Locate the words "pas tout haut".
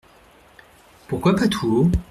1.35-1.91